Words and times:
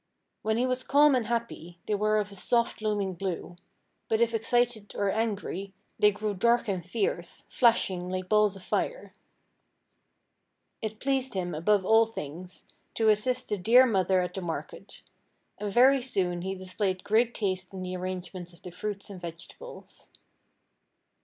When 0.41 0.57
he 0.57 0.65
was 0.65 0.81
calm 0.81 1.13
and 1.13 1.27
happy 1.27 1.77
they 1.85 1.93
were 1.93 2.17
of 2.17 2.31
a 2.31 2.35
soft 2.35 2.81
looming 2.81 3.13
blue, 3.13 3.55
but 4.09 4.19
if 4.19 4.33
excited 4.33 4.95
or 4.95 5.11
angry, 5.11 5.73
they 5.99 6.09
grew 6.09 6.33
dark 6.33 6.67
and 6.67 6.83
fierce, 6.83 7.43
flashing 7.49 8.09
like 8.09 8.27
balls 8.27 8.55
of 8.55 8.63
fire. 8.63 9.13
It 10.81 10.99
pleased 10.99 11.35
him 11.35 11.53
above 11.53 11.85
all 11.85 12.07
things, 12.07 12.65
to 12.95 13.09
assist 13.09 13.49
the 13.49 13.59
dear 13.59 13.85
mother 13.85 14.21
at 14.21 14.33
the 14.33 14.41
market, 14.41 15.03
and 15.59 15.71
very 15.71 16.01
soon 16.01 16.41
he 16.41 16.55
displayed 16.55 17.03
great 17.03 17.35
taste 17.35 17.71
in 17.71 17.83
the 17.83 17.95
arrangements 17.95 18.53
of 18.53 18.63
the 18.63 18.71
fruits 18.71 19.11
and 19.11 19.21
vegetables. 19.21 20.09